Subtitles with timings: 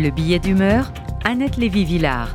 [0.00, 0.94] Le billet d'humeur,
[1.26, 2.34] Annette Lévy-Villard.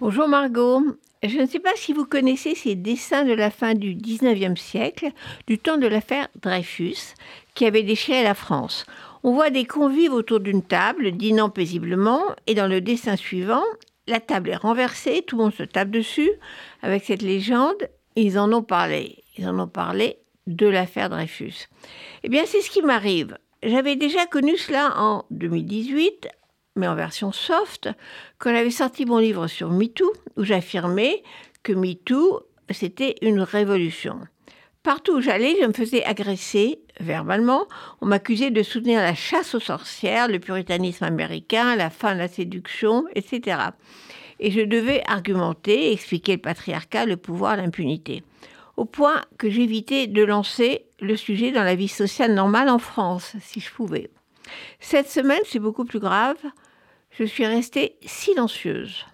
[0.00, 0.82] Bonjour Margot.
[1.22, 5.10] Je ne sais pas si vous connaissez ces dessins de la fin du 19e siècle,
[5.46, 7.14] du temps de l'affaire Dreyfus,
[7.54, 8.84] qui avait déchiré la France.
[9.22, 13.62] On voit des convives autour d'une table, dînant paisiblement, et dans le dessin suivant,
[14.08, 16.32] la table est renversée, tout le monde se tape dessus,
[16.82, 19.22] avec cette légende, ils en ont parlé.
[19.38, 20.16] Ils en ont parlé
[20.48, 21.68] de l'affaire Dreyfus.
[22.24, 23.38] Eh bien, c'est ce qui m'arrive.
[23.62, 26.28] J'avais déjà connu cela en 2018
[26.76, 27.88] mais en version soft,
[28.38, 31.22] quand j'avais sorti mon livre sur MeToo, où j'affirmais
[31.62, 34.20] que MeToo, c'était une révolution.
[34.82, 37.66] Partout où j'allais, je me faisais agresser verbalement.
[38.00, 42.28] On m'accusait de soutenir la chasse aux sorcières, le puritanisme américain, la fin de la
[42.28, 43.58] séduction, etc.
[44.38, 48.22] Et je devais argumenter, expliquer le patriarcat, le pouvoir, l'impunité.
[48.80, 53.36] Au point que j'évitais de lancer le sujet dans la vie sociale normale en France,
[53.38, 54.08] si je pouvais.
[54.78, 56.38] Cette semaine, c'est beaucoup plus grave.
[57.10, 59.04] Je suis restée silencieuse.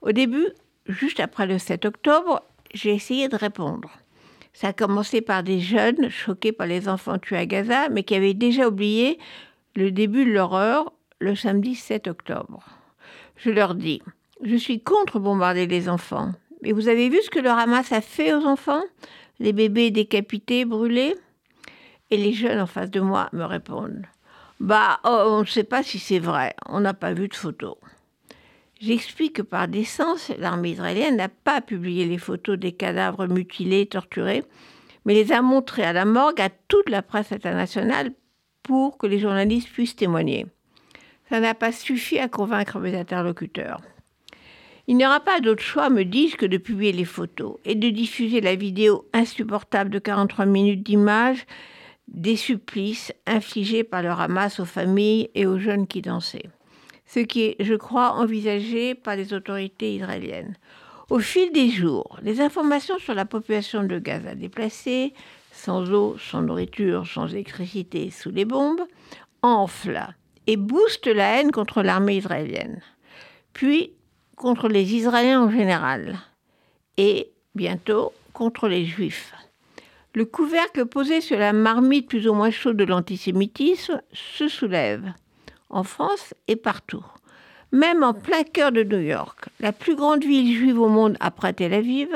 [0.00, 0.48] Au début,
[0.86, 2.42] juste après le 7 octobre,
[2.74, 3.92] j'ai essayé de répondre.
[4.54, 8.16] Ça a commencé par des jeunes choqués par les enfants tués à Gaza, mais qui
[8.16, 9.20] avaient déjà oublié
[9.76, 12.64] le début de l'horreur le samedi 7 octobre.
[13.36, 14.02] Je leur dis,
[14.42, 16.32] je suis contre bombarder les enfants.
[16.62, 18.82] Mais vous avez vu ce que le Hamas a fait aux enfants?
[19.38, 21.14] Les bébés décapités, brûlés
[22.10, 24.06] Et les jeunes en face de moi me répondent,
[24.60, 26.54] bah, oh, on ne sait pas si c'est vrai.
[26.68, 27.76] On n'a pas vu de photos.
[28.80, 34.44] J'explique que par décence, l'armée israélienne n'a pas publié les photos des cadavres mutilés, torturés,
[35.04, 38.12] mais les a montrées à la morgue à toute la presse internationale
[38.62, 40.46] pour que les journalistes puissent témoigner.
[41.28, 43.80] Ça n'a pas suffi à convaincre mes interlocuteurs.
[44.92, 47.88] Il n'y aura pas d'autre choix, me dis-je, que de publier les photos et de
[47.88, 51.46] diffuser la vidéo insupportable de 43 minutes d'images
[52.08, 56.50] des supplices infligés par le Hamas aux familles et aux jeunes qui dansaient.
[57.06, 60.58] Ce qui est, je crois, envisagé par les autorités israéliennes.
[61.08, 65.14] Au fil des jours, les informations sur la population de Gaza déplacée,
[65.52, 68.82] sans eau, sans nourriture, sans électricité, sous les bombes,
[69.40, 70.14] enflent
[70.46, 72.82] et boostent la haine contre l'armée israélienne,
[73.54, 73.94] puis
[74.42, 76.18] contre les Israéliens en général,
[76.96, 79.32] et bientôt contre les Juifs.
[80.14, 85.12] Le couvercle posé sur la marmite plus ou moins chaude de l'antisémitisme se soulève,
[85.70, 87.06] en France et partout.
[87.70, 91.52] Même en plein cœur de New York, la plus grande ville juive au monde après
[91.52, 92.12] Tel Aviv,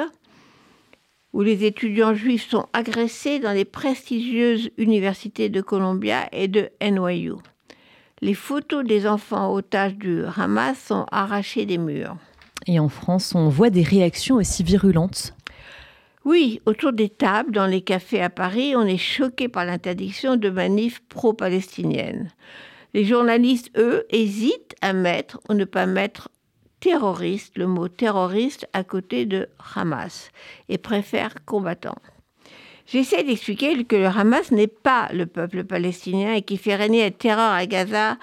[1.32, 7.34] où les étudiants juifs sont agressés dans les prestigieuses universités de Columbia et de NYU.
[8.22, 12.16] Les photos des enfants otages du Hamas sont arrachées des murs.
[12.66, 15.34] Et en France, on voit des réactions aussi virulentes
[16.26, 20.50] oui, autour des tables, dans les cafés à Paris, on est choqué par l'interdiction de
[20.50, 22.32] manifs pro-palestiniennes.
[22.94, 26.28] Les journalistes, eux, hésitent à mettre ou ne pas mettre
[26.80, 30.32] terroriste, le mot terroriste, à côté de Hamas
[30.68, 31.94] et préfèrent combattant.
[32.86, 37.10] J'essaie d'expliquer que le Hamas n'est pas le peuple palestinien et qui fait régner la
[37.10, 38.16] terreur à Gaza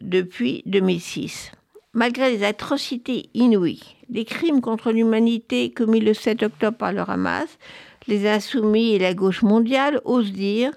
[0.00, 1.52] depuis 2006
[1.94, 7.58] malgré les atrocités inouïes, les crimes contre l'humanité commis le 7 octobre par le Hamas,
[8.06, 10.72] les insoumis et la gauche mondiale osent dire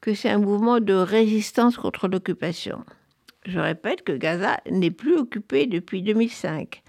[0.00, 2.84] que c'est un mouvement de résistance contre l'occupation.
[3.46, 6.82] Je répète que Gaza n'est plus occupé depuis 2005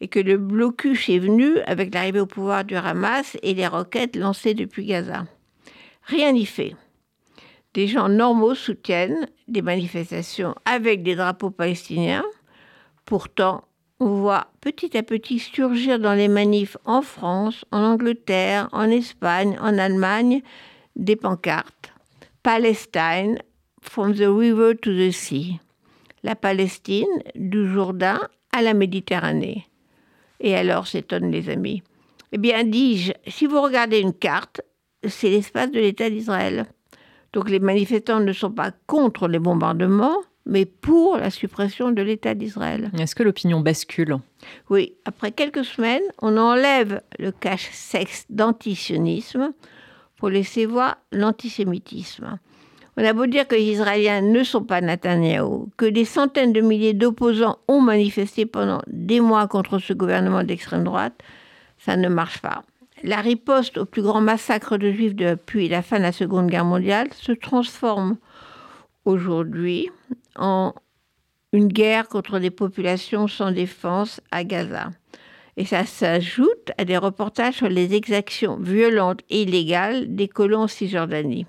[0.00, 4.16] et que le blocus est venu avec l'arrivée au pouvoir du Hamas et les roquettes
[4.16, 5.24] lancées depuis Gaza.
[6.08, 6.74] Rien n'y fait.
[7.74, 12.24] Des gens normaux soutiennent des manifestations avec des drapeaux palestiniens,
[13.08, 13.64] Pourtant,
[14.00, 19.56] on voit petit à petit surgir dans les manifs en France, en Angleterre, en Espagne,
[19.62, 20.42] en Allemagne,
[20.94, 21.90] des pancartes.
[22.42, 23.38] Palestine,
[23.80, 25.58] from the river to the sea.
[26.22, 28.20] La Palestine, du Jourdain
[28.52, 29.66] à la Méditerranée.
[30.40, 31.82] Et alors, s'étonnent les amis.
[32.32, 34.60] Eh bien, dis-je, si vous regardez une carte,
[35.06, 36.66] c'est l'espace de l'État d'Israël.
[37.32, 40.16] Donc les manifestants ne sont pas contre les bombardements,
[40.46, 42.90] mais pour la suppression de l'État d'Israël.
[42.98, 44.16] Est-ce que l'opinion bascule?
[44.70, 49.52] Oui, après quelques semaines, on enlève le cache-sexe d'antisionisme
[50.16, 52.38] pour laisser voir l'antisémitisme.
[52.96, 56.60] On a beau dire que les Israéliens ne sont pas Netanyahou, que des centaines de
[56.60, 61.22] milliers d'opposants ont manifesté pendant des mois contre ce gouvernement d'extrême droite,
[61.78, 62.64] ça ne marche pas.
[63.04, 66.64] La riposte au plus grand massacre de juifs depuis la fin de la Seconde Guerre
[66.64, 68.16] mondiale se transforme
[69.04, 69.88] aujourd'hui
[70.36, 70.74] en
[71.52, 74.90] une guerre contre des populations sans défense à Gaza.
[75.56, 80.68] Et ça s'ajoute à des reportages sur les exactions violentes et illégales des colons en
[80.68, 81.46] Cisjordanie.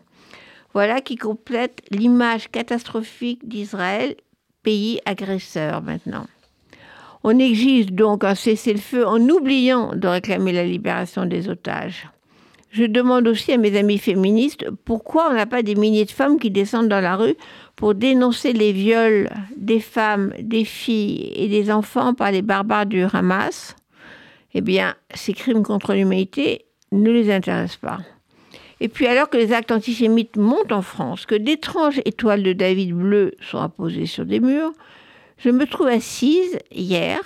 [0.74, 4.16] Voilà qui complète l'image catastrophique d'Israël
[4.64, 6.28] pays agresseur maintenant.
[7.24, 12.08] On exige donc un cessez-le-feu en oubliant de réclamer la libération des otages.
[12.72, 16.40] Je demande aussi à mes amis féministes pourquoi on n'a pas des milliers de femmes
[16.40, 17.36] qui descendent dans la rue
[17.76, 23.04] pour dénoncer les viols des femmes, des filles et des enfants par les barbares du
[23.12, 23.76] Hamas.
[24.54, 28.00] Eh bien, ces crimes contre l'humanité ne les intéressent pas.
[28.82, 32.94] Et puis alors que les actes antisémites montent en France, que d'étranges étoiles de David
[32.94, 34.72] bleues sont apposées sur des murs,
[35.40, 37.20] je me trouve assise hier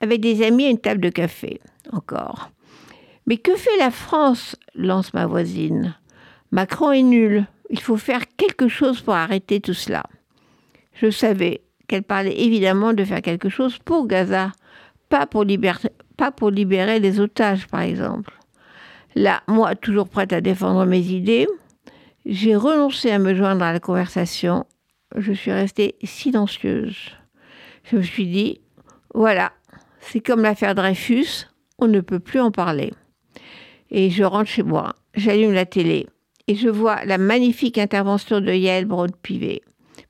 [0.00, 1.60] avec des amis à une table de café,
[1.92, 2.50] encore.
[3.26, 5.96] Mais que fait la France lance ma voisine.
[6.52, 7.46] Macron est nul.
[7.70, 10.04] Il faut faire quelque chose pour arrêter tout cela.
[10.94, 14.52] Je savais qu'elle parlait évidemment de faire quelque chose pour Gaza,
[15.08, 18.32] pas pour, libérer les otages, par exemple.
[19.14, 21.48] Là, moi, toujours prête à défendre mes idées,
[22.24, 24.66] j'ai renoncé à me joindre à la conversation.
[25.16, 27.16] Je suis restée silencieuse.
[27.90, 28.60] Je me suis dit,
[29.14, 29.52] voilà,
[30.00, 31.46] c'est comme l'affaire Dreyfus,
[31.78, 32.92] on ne peut plus en parler.
[33.90, 36.08] Et je rentre chez moi, j'allume la télé
[36.48, 39.62] et je vois la magnifique intervention de Yael Braun-Pivet,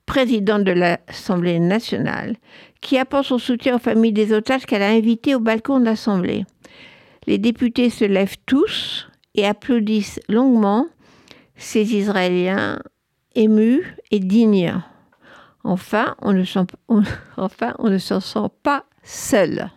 [0.07, 2.35] présidente de l'Assemblée nationale,
[2.81, 6.45] qui apporte son soutien aux familles des otages qu'elle a invités au balcon de l'Assemblée.
[7.27, 10.87] Les députés se lèvent tous et applaudissent longuement
[11.55, 12.79] ces Israéliens
[13.35, 14.73] émus et dignes.
[15.67, 16.43] Enfin, on ne,
[17.37, 19.69] enfin, s'en sent pas seul.